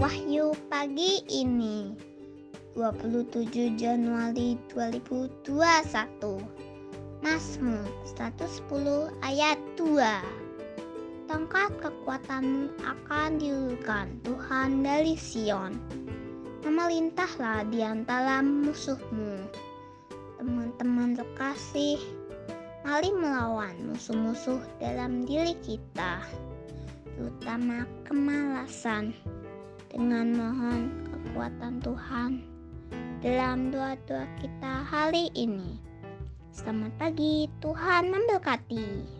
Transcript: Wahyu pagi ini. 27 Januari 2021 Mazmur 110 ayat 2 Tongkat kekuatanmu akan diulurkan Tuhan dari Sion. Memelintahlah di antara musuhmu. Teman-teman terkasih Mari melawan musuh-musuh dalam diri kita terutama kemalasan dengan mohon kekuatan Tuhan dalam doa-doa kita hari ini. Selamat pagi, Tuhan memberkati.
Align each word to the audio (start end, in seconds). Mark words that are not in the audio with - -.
Wahyu 0.00 0.56
pagi 0.72 1.20
ini. 1.28 1.92
27 2.72 3.76
Januari 3.76 4.56
2021 4.72 5.44
Mazmur 7.20 7.84
110 8.08 9.12
ayat 9.20 9.60
2 9.76 11.28
Tongkat 11.28 11.84
kekuatanmu 11.84 12.80
akan 12.80 13.36
diulurkan 13.36 14.16
Tuhan 14.24 14.80
dari 14.80 15.20
Sion. 15.20 15.76
Memelintahlah 16.64 17.68
di 17.68 17.84
antara 17.84 18.40
musuhmu. 18.40 19.52
Teman-teman 20.40 21.12
terkasih 21.12 22.00
Mari 22.88 23.12
melawan 23.12 23.76
musuh-musuh 23.92 24.64
dalam 24.80 25.28
diri 25.28 25.52
kita 25.60 26.24
terutama 27.20 27.84
kemalasan 28.08 29.12
dengan 29.90 30.26
mohon 30.38 30.80
kekuatan 31.10 31.82
Tuhan 31.82 32.30
dalam 33.20 33.74
doa-doa 33.74 34.24
kita 34.38 34.86
hari 34.86 35.28
ini. 35.34 35.76
Selamat 36.54 36.94
pagi, 36.98 37.50
Tuhan 37.58 38.10
memberkati. 38.10 39.19